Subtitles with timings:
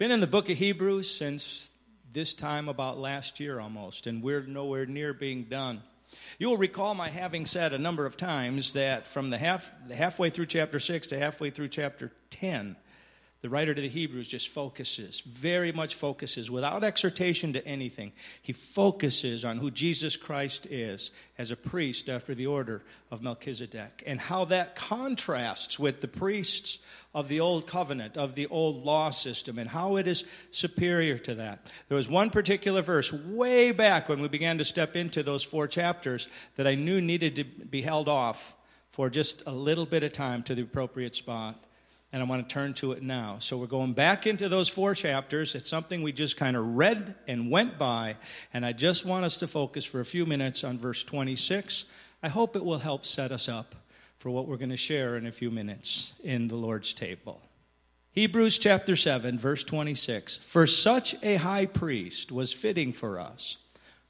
[0.00, 1.68] Been in the book of Hebrews since
[2.10, 5.82] this time about last year almost, and we're nowhere near being done.
[6.38, 10.30] You will recall my having said a number of times that from the half, halfway
[10.30, 12.76] through chapter 6 to halfway through chapter 10,
[13.42, 18.12] the writer to the Hebrews just focuses, very much focuses, without exhortation to anything.
[18.42, 24.02] He focuses on who Jesus Christ is as a priest after the order of Melchizedek
[24.06, 26.80] and how that contrasts with the priests
[27.14, 31.36] of the old covenant, of the old law system, and how it is superior to
[31.36, 31.66] that.
[31.88, 35.66] There was one particular verse way back when we began to step into those four
[35.66, 38.54] chapters that I knew needed to be held off
[38.92, 41.64] for just a little bit of time to the appropriate spot
[42.12, 43.36] and I want to turn to it now.
[43.38, 45.54] So we're going back into those four chapters.
[45.54, 48.16] It's something we just kind of read and went by,
[48.52, 51.84] and I just want us to focus for a few minutes on verse 26.
[52.22, 53.74] I hope it will help set us up
[54.18, 57.40] for what we're going to share in a few minutes in the Lord's table.
[58.12, 60.38] Hebrews chapter 7, verse 26.
[60.38, 63.58] For such a high priest was fitting for us,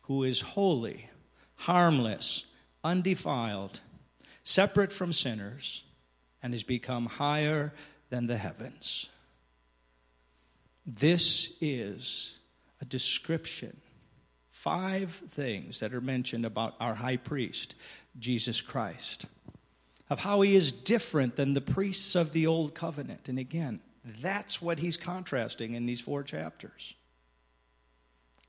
[0.02, 1.10] who is holy,
[1.54, 2.46] harmless,
[2.82, 3.80] undefiled,
[4.42, 5.84] separate from sinners,
[6.42, 7.72] and has become higher
[8.10, 9.08] than the heavens.
[10.86, 12.38] This is
[12.80, 13.76] a description.
[14.50, 17.74] Five things that are mentioned about our high priest,
[18.18, 19.26] Jesus Christ,
[20.10, 23.28] of how he is different than the priests of the old covenant.
[23.28, 23.80] And again,
[24.20, 26.94] that's what he's contrasting in these four chapters.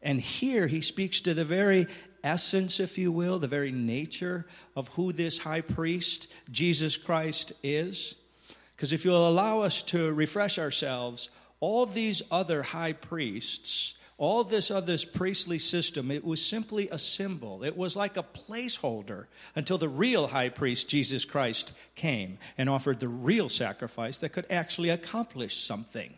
[0.01, 1.87] And here he speaks to the very
[2.23, 8.15] essence, if you will, the very nature of who this high priest, Jesus Christ, is.
[8.81, 11.29] Because if you'll allow us to refresh ourselves,
[11.59, 17.63] all these other high priests, all this other priestly system, it was simply a symbol.
[17.63, 22.99] It was like a placeholder until the real high priest, Jesus Christ, came and offered
[22.99, 26.15] the real sacrifice that could actually accomplish something.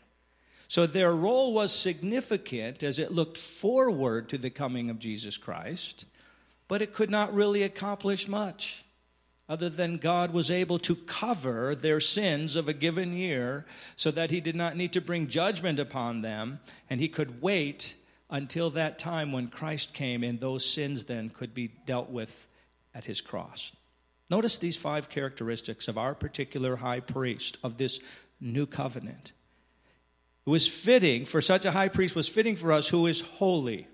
[0.70, 6.06] So their role was significant as it looked forward to the coming of Jesus Christ,
[6.70, 8.86] but it could not really accomplish much
[9.50, 13.66] other than God was able to cover their sins of a given year
[13.96, 16.60] so that he did not need to bring judgment upon them,
[16.90, 17.96] and he could wait
[18.30, 22.48] until that time when Christ came and those sins then could be dealt with
[22.96, 23.72] at his cross.
[24.30, 28.00] Notice these five characteristics of our particular high priest of this
[28.40, 29.34] new covenant.
[30.46, 33.88] It was fitting for such a high priest was fitting for us who is holy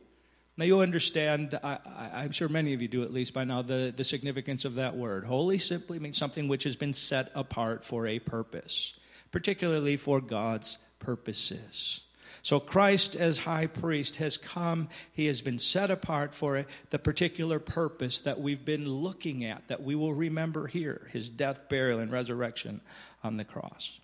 [0.59, 1.79] now, you understand, I,
[2.25, 4.93] am sure many of you do at least by now, the, the significance of that
[4.93, 5.23] word.
[5.23, 8.93] Holy simply means something which has been set apart for a purpose,
[9.31, 12.01] particularly for God's purposes.
[12.41, 14.89] So, Christ, as high priest, has come.
[15.13, 19.81] He has been set apart for the particular purpose that we've been looking at, that
[19.81, 22.81] we will remember here his death, burial, and resurrection
[23.23, 23.97] on the cross.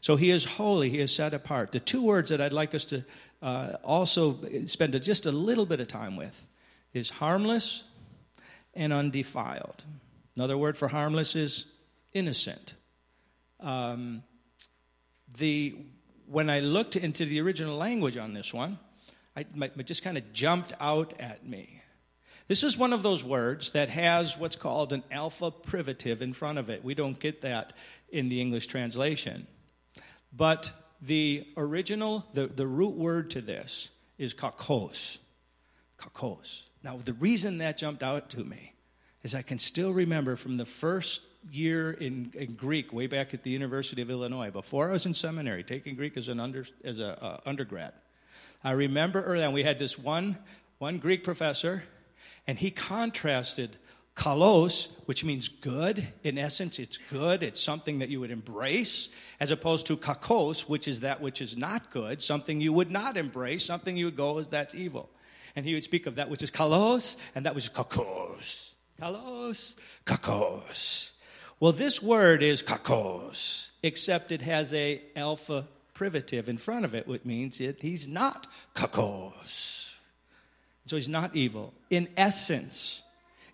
[0.00, 1.70] So, he is holy, he is set apart.
[1.70, 3.04] The two words that I'd like us to
[3.42, 6.46] uh, also spend just a little bit of time with
[6.92, 7.84] is harmless
[8.74, 9.84] and undefiled.
[10.36, 11.66] Another word for harmless is
[12.12, 12.74] innocent.
[13.60, 14.22] Um,
[15.36, 15.76] the,
[16.26, 18.78] when I looked into the original language on this one,
[19.36, 21.82] I, it just kind of jumped out at me.
[22.46, 26.58] This is one of those words that has what's called an alpha privative in front
[26.58, 26.84] of it.
[26.84, 27.72] We don't get that
[28.10, 29.46] in the English translation.
[30.32, 30.70] But
[31.06, 35.18] the original, the, the root word to this is kakos.
[35.98, 36.62] Kakos.
[36.82, 38.72] Now, the reason that jumped out to me
[39.22, 43.42] is I can still remember from the first year in, in Greek, way back at
[43.42, 46.98] the University of Illinois, before I was in seminary, taking Greek as an under, as
[46.98, 47.92] a uh, undergrad.
[48.62, 50.38] I remember early on we had this one
[50.78, 51.84] one Greek professor,
[52.46, 53.78] and he contrasted
[54.16, 56.06] Kalos, which means good.
[56.22, 57.42] In essence, it's good.
[57.42, 59.08] It's something that you would embrace,
[59.40, 63.16] as opposed to kakos, which is that which is not good, something you would not
[63.16, 65.10] embrace, something you would go as that's evil.
[65.56, 68.74] And he would speak of that which is kalos and that which is kakos.
[69.00, 69.74] Kalos,
[70.06, 71.10] kakos.
[71.58, 77.06] Well, this word is kakos, except it has a alpha privative in front of it,
[77.08, 79.94] which means it, he's not kakos.
[80.86, 81.72] So he's not evil.
[81.90, 83.02] In essence,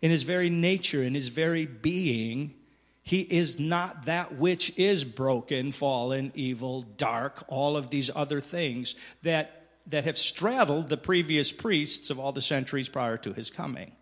[0.02, 2.54] in his very nature, in his very being,
[3.02, 8.94] he is not that which is broken, fallen, evil, dark, all of these other things
[9.22, 13.92] that, that have straddled the previous priests of all the centuries prior to his coming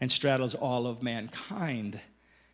[0.00, 2.00] and straddles all of mankind,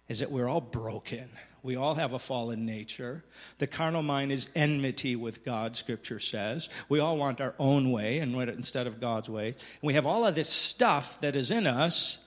[0.08, 1.28] is that we're all broken.
[1.62, 3.24] We all have a fallen nature.
[3.58, 6.68] The carnal mind is enmity with God, Scripture says.
[6.88, 9.48] We all want our own way and instead of God's way.
[9.48, 12.25] And we have all of this stuff that is in us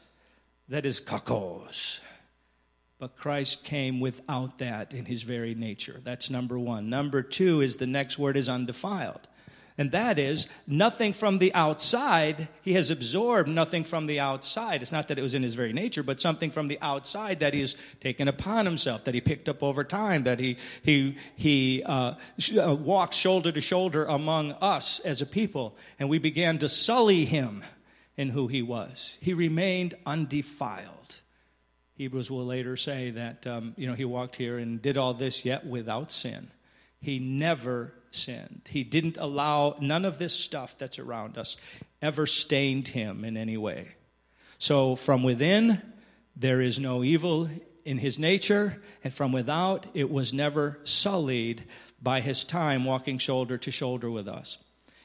[0.69, 1.99] that is kakos.
[2.99, 6.01] But Christ came without that in his very nature.
[6.03, 6.89] That's number one.
[6.89, 9.21] Number two is the next word is undefiled.
[9.77, 12.49] And that is nothing from the outside.
[12.63, 14.81] He has absorbed nothing from the outside.
[14.81, 17.53] It's not that it was in his very nature, but something from the outside that
[17.53, 21.81] he has taken upon himself, that he picked up over time, that he, he, he
[21.85, 22.15] uh,
[22.61, 25.77] uh, walked shoulder to shoulder among us as a people.
[25.97, 27.63] And we began to sully him
[28.19, 29.17] in who he was.
[29.21, 31.21] He remained undefiled.
[31.95, 35.45] Hebrews will later say that, um, you know, he walked here and did all this
[35.45, 36.51] yet without sin.
[36.99, 38.63] He never sinned.
[38.67, 41.55] He didn't allow none of this stuff that's around us
[42.01, 43.87] ever stained him in any way.
[44.57, 45.81] So from within,
[46.35, 47.49] there is no evil
[47.85, 51.63] in his nature, and from without, it was never sullied
[52.01, 54.57] by his time walking shoulder to shoulder with us.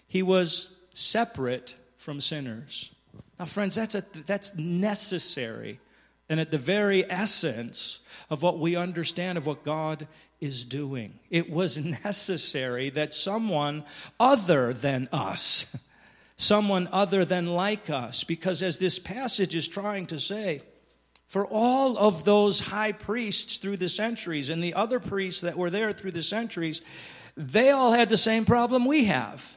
[0.08, 2.90] He was separate from sinners.
[3.38, 5.80] Now, friends, that's, a, that's necessary
[6.28, 8.00] and at the very essence
[8.30, 10.06] of what we understand of what God
[10.40, 11.18] is doing.
[11.30, 13.84] It was necessary that someone
[14.18, 15.66] other than us,
[16.36, 20.62] someone other than like us, because as this passage is trying to say,
[21.26, 25.70] for all of those high priests through the centuries and the other priests that were
[25.70, 26.80] there through the centuries,
[27.36, 29.52] they all had the same problem we have.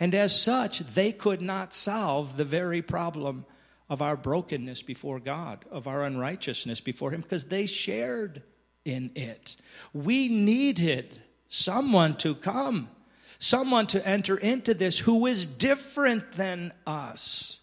[0.00, 3.46] And as such, they could not solve the very problem
[3.88, 8.42] of our brokenness before God, of our unrighteousness before Him, because they shared
[8.84, 9.56] in it.
[9.92, 12.88] We needed someone to come,
[13.38, 17.60] someone to enter into this who is different than us.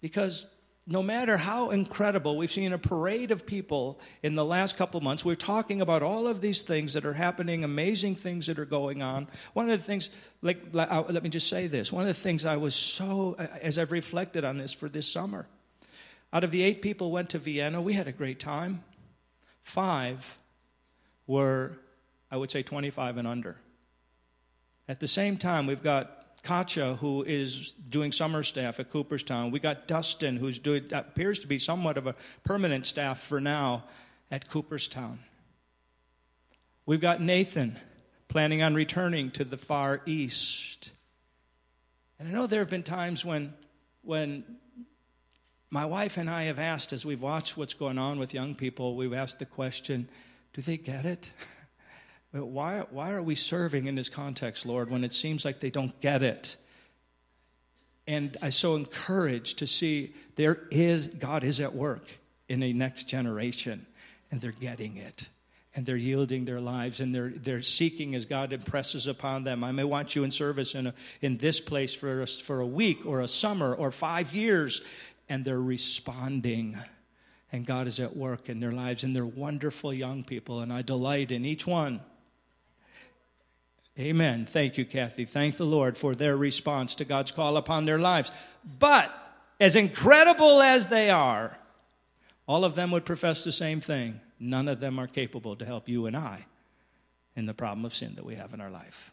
[0.00, 0.46] Because
[0.86, 5.24] no matter how incredible, we've seen a parade of people in the last couple months.
[5.24, 9.02] We're talking about all of these things that are happening, amazing things that are going
[9.02, 9.28] on.
[9.52, 10.08] One of the things,
[10.42, 13.46] like, uh, let me just say this one of the things I was so, uh,
[13.62, 15.46] as I've reflected on this for this summer,
[16.32, 18.82] out of the eight people went to Vienna, we had a great time.
[19.62, 20.38] Five
[21.26, 21.78] were,
[22.30, 23.56] I would say, 25 and under.
[24.88, 29.50] At the same time, we've got Katja, who is doing summer staff at Cooperstown.
[29.50, 32.14] We got Dustin, who's doing appears to be somewhat of a
[32.44, 33.84] permanent staff for now
[34.30, 35.20] at Cooperstown.
[36.86, 37.78] We've got Nathan
[38.28, 40.90] planning on returning to the Far East.
[42.18, 43.54] And I know there have been times when,
[44.02, 44.44] when
[45.70, 48.96] my wife and I have asked, as we've watched what's going on with young people,
[48.96, 50.08] we've asked the question
[50.52, 51.30] do they get it?
[52.32, 55.98] Why, why are we serving in this context, Lord, when it seems like they don't
[56.00, 56.56] get it?
[58.06, 62.06] And I'm so encouraged to see there is, God is at work
[62.48, 63.86] in a next generation,
[64.30, 65.28] and they're getting it.
[65.74, 69.62] And they're yielding their lives and they're, they're seeking as God impresses upon them.
[69.62, 72.66] I may want you in service in, a, in this place for a, for a
[72.66, 74.82] week or a summer or five years,
[75.28, 76.76] and they're responding
[77.52, 80.82] and God is at work in their lives, and they're wonderful young people, and I
[80.82, 82.00] delight in each one.
[84.00, 84.46] Amen.
[84.46, 85.26] Thank you, Kathy.
[85.26, 88.32] Thank the Lord for their response to God's call upon their lives.
[88.78, 89.12] But
[89.60, 91.58] as incredible as they are,
[92.46, 94.18] all of them would profess the same thing.
[94.38, 96.46] None of them are capable to help you and I
[97.36, 99.12] in the problem of sin that we have in our life.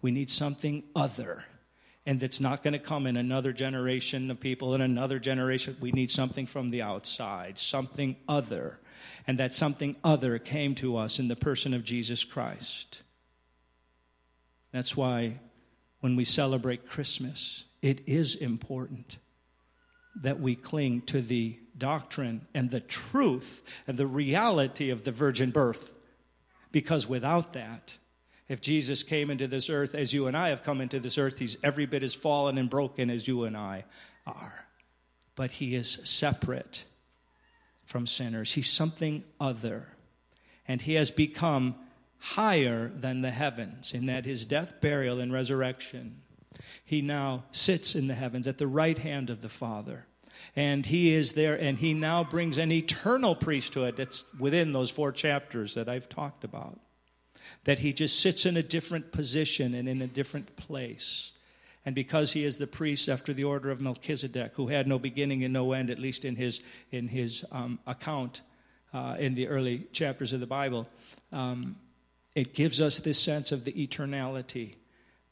[0.00, 1.44] We need something other.
[2.06, 5.76] And that's not going to come in another generation of people, in another generation.
[5.80, 8.78] We need something from the outside, something other.
[9.26, 13.02] And that something other came to us in the person of Jesus Christ.
[14.74, 15.38] That's why
[16.00, 19.18] when we celebrate Christmas, it is important
[20.20, 25.52] that we cling to the doctrine and the truth and the reality of the virgin
[25.52, 25.92] birth.
[26.72, 27.96] Because without that,
[28.48, 31.38] if Jesus came into this earth as you and I have come into this earth,
[31.38, 33.84] he's every bit as fallen and broken as you and I
[34.26, 34.66] are.
[35.36, 36.82] But he is separate
[37.86, 39.86] from sinners, he's something other.
[40.66, 41.76] And he has become
[42.24, 46.22] higher than the heavens, in that his death, burial, and resurrection,
[46.82, 50.06] he now sits in the heavens at the right hand of the Father.
[50.56, 55.12] And he is there, and he now brings an eternal priesthood that's within those four
[55.12, 56.80] chapters that I've talked about.
[57.64, 61.32] That he just sits in a different position and in a different place.
[61.84, 65.44] And because he is the priest after the order of Melchizedek, who had no beginning
[65.44, 68.40] and no end, at least in his, in his um, account
[68.94, 70.88] uh, in the early chapters of the Bible,
[71.32, 71.76] um,
[72.34, 74.74] it gives us this sense of the eternality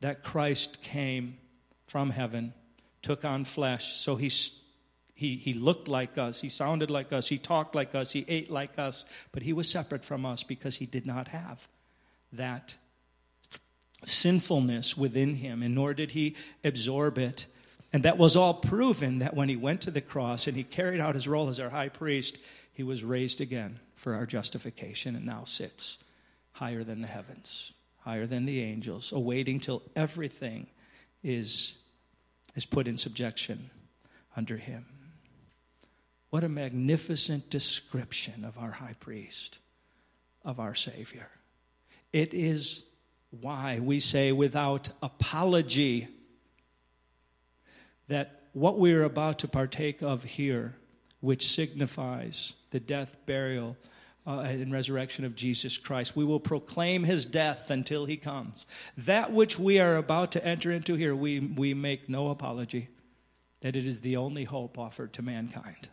[0.01, 1.39] that Christ came
[1.87, 2.55] from heaven,
[3.03, 3.95] took on flesh.
[3.97, 4.31] So he,
[5.15, 8.51] he, he looked like us, he sounded like us, he talked like us, he ate
[8.51, 11.67] like us, but he was separate from us because he did not have
[12.33, 12.77] that
[14.05, 17.47] sinfulness within him, and nor did he absorb it.
[17.93, 20.99] And that was all proven that when he went to the cross and he carried
[20.99, 22.39] out his role as our high priest,
[22.73, 25.99] he was raised again for our justification and now sits
[26.53, 27.73] higher than the heavens.
[28.03, 30.67] higher than the angels, awaiting till everything
[31.23, 31.79] is,
[32.57, 33.71] is put in subjection
[34.37, 34.85] under him.
[36.31, 39.59] What a magnificent description of our high priest,
[40.45, 41.29] of our Savior.
[42.13, 42.83] It is
[43.41, 46.09] why we say without apology
[48.09, 50.75] that what we are about to partake of here,
[51.21, 53.77] which signifies the death, burial,
[54.27, 56.15] uh, and resurrection of Jesus Christ.
[56.17, 58.67] We will proclaim his death until he comes.
[58.97, 62.89] That which we are about to enter into here, we, we make no apology
[63.63, 65.89] that it is the only hope offered to mankind.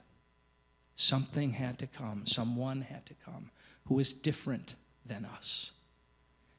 [0.95, 3.51] Something had to come, someone had to come
[3.86, 5.71] who is different than us.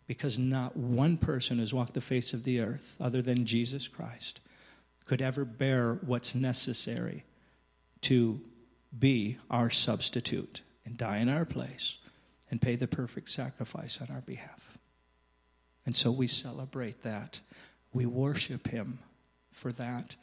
[0.06, 4.40] Because not one person has walked the face of the earth other than Jesus Christ
[5.04, 7.24] could ever bear what's necessary
[8.02, 8.40] to
[8.96, 11.98] be our substitute and die in our place
[12.50, 14.78] and pay the perfect sacrifice on our behalf.
[15.86, 17.40] And so we celebrate that.
[17.92, 18.98] We worship him
[19.52, 20.16] for that.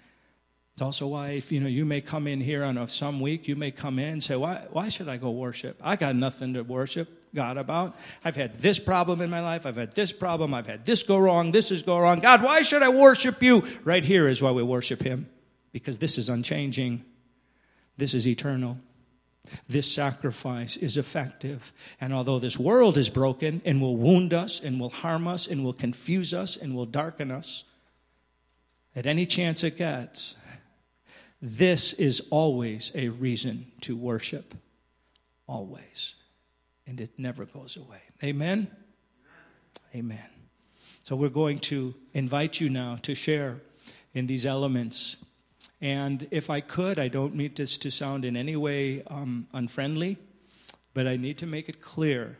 [0.74, 3.48] It's also why, if you know, you may come in here on a, some week,
[3.48, 5.80] you may come in and say, why, why should I go worship?
[5.84, 7.96] I got nothing to worship God about.
[8.24, 9.66] I've had this problem in my life.
[9.66, 10.54] I've had this problem.
[10.54, 11.52] I've had this go wrong.
[11.52, 12.20] This is go wrong.
[12.20, 13.68] God, why should I worship you?
[13.84, 15.28] Right here is why we worship Him,
[15.72, 17.04] because this is unchanging.
[17.98, 18.78] This is eternal.
[19.68, 21.74] This sacrifice is effective.
[22.00, 25.63] And although this world is broken and will wound us and will harm us and
[25.63, 27.63] will confuse us and will darken us,
[28.96, 30.36] at any chance it gets,
[31.42, 34.56] this is always a reason to worship.
[35.48, 36.16] Always.
[36.86, 38.01] And it never goes away.
[38.24, 38.68] Amen?
[39.96, 40.25] Amen.
[41.04, 43.62] So we're going to invite you now to share
[44.13, 45.18] in these elements
[45.81, 50.17] and if I could, I don't mean this to sound in any way um, unfriendly,
[50.93, 52.38] but I need to make it clear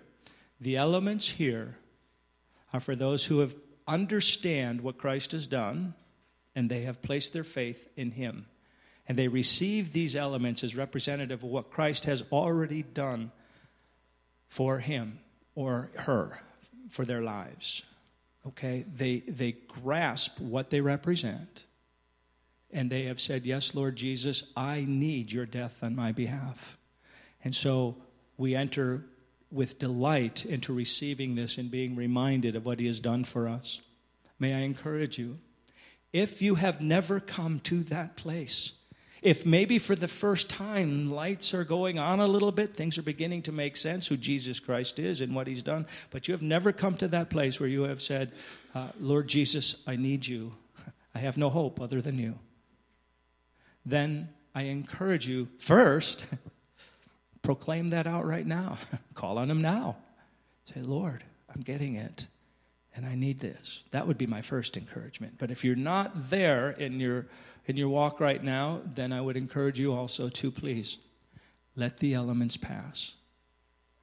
[0.60, 1.78] the elements here
[2.74, 3.56] are for those who have
[3.88, 5.94] understand what Christ has done
[6.56, 8.48] and they have placed their faith in him.
[9.08, 13.32] And they receive these elements as representative of what Christ has already done
[14.50, 15.20] for him
[15.56, 16.40] or her
[16.90, 17.84] for their lives.
[18.46, 18.84] Okay?
[18.94, 21.64] They, they grasp what they represent
[22.72, 26.78] and they have said, Yes, Lord Jesus, I need your death on my behalf.
[27.44, 27.96] And so
[28.38, 29.06] we enter
[29.52, 33.82] with delight into receiving this and being reminded of what he has done for us.
[34.40, 35.40] May I encourage you,
[36.12, 38.74] if you have never come to that place,
[39.22, 43.04] if maybe for the first time lights are going on a little bit, things are
[43.04, 46.42] beginning to make sense who Jesus Christ is and what he's done, but you have
[46.42, 48.32] never come to that place where you have said,
[48.76, 50.54] uh, Lord Jesus, I need you.
[51.16, 52.38] I have no hope other than you
[53.90, 56.26] then I encourage you first,
[57.42, 58.78] proclaim that out right now.
[59.14, 59.98] Call on Him now.
[60.74, 62.28] Say, Lord, I'm getting it
[62.98, 63.84] and I need this.
[63.92, 65.36] That would be my first encouragement.
[65.38, 67.28] But if you're not there in your
[67.68, 70.98] in your walk right now, then I would encourage you also to please
[71.76, 73.16] let the elements pass.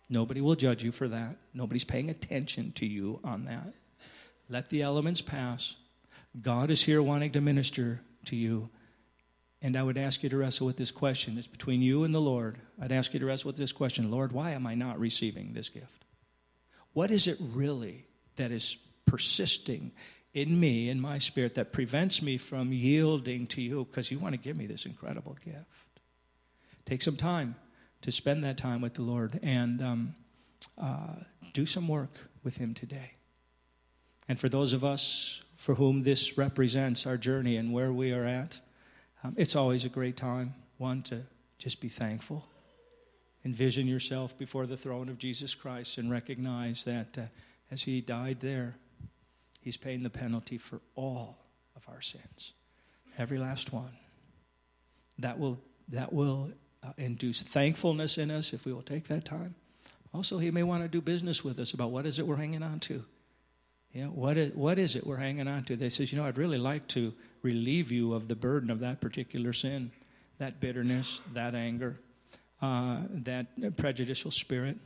[0.08, 1.36] Nobody will judge you for that.
[1.54, 3.72] Nobody's paying attention to you on that.
[4.50, 5.76] Let the elements pass.
[6.40, 8.68] God is here wanting to minister to you.
[9.64, 11.38] And I would ask you to wrestle with this question.
[11.38, 12.59] It's between you and the Lord.
[12.78, 15.71] I'd ask you to wrestle with this question Lord, why am I not receiving this
[15.71, 16.04] gift?
[16.92, 18.04] What is it really
[18.37, 19.92] that is persisting
[20.35, 24.35] in me, in my spirit, that prevents me from yielding to you because you want
[24.35, 25.64] to give me this incredible gift?
[26.85, 27.56] Take some time
[28.02, 30.14] to spend that time with the Lord and um,
[30.76, 31.14] uh,
[31.54, 33.12] do some work with Him today.
[34.28, 38.26] And for those of us for whom this represents our journey and where we are
[38.26, 38.61] at,
[39.25, 41.23] um, it's always a great time, one, to
[41.59, 42.45] just be thankful.
[43.45, 47.23] Envision yourself before the throne of Jesus Christ and recognize that uh,
[47.71, 48.76] as He died there,
[49.62, 51.38] He's paying the penalty for all
[51.75, 52.52] of our sins,
[53.16, 53.97] every last one.
[55.19, 56.50] That will, that will
[56.83, 59.54] uh, induce thankfulness in us if we will take that time.
[60.12, 62.62] Also, He may want to do business with us about what is it we're hanging
[62.62, 63.04] on to.
[63.94, 65.76] Yeah, what is, what is it we're hanging on to?
[65.76, 69.00] They says, you know, I'd really like to relieve you of the burden of that
[69.00, 69.92] particular sin,
[70.38, 72.00] that bitterness, that anger,
[72.60, 74.78] uh, that prejudicial spirit,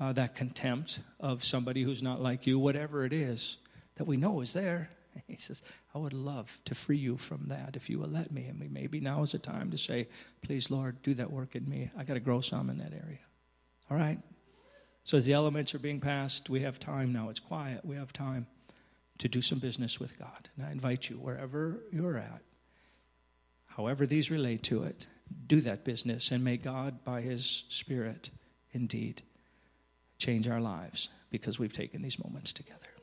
[0.00, 3.58] uh, that contempt of somebody who's not like you, whatever it is
[3.94, 4.90] that we know is there.
[5.28, 5.62] He says,
[5.94, 8.46] I would love to free you from that if you will let me.
[8.46, 10.08] And maybe now is the time to say,
[10.42, 11.88] Please, Lord, do that work in me.
[11.96, 13.20] I got to grow some in that area.
[13.88, 14.18] All right?
[15.04, 17.28] So as the elements are being passed, we have time now.
[17.28, 17.84] It's quiet.
[17.84, 18.46] We have time
[19.18, 20.48] to do some business with God.
[20.56, 22.40] And I invite you, wherever you're at,
[23.66, 25.06] however these relate to it,
[25.46, 26.30] do that business.
[26.30, 28.30] And may God, by His Spirit,
[28.72, 29.22] indeed
[30.18, 32.93] change our lives because we've taken these moments together.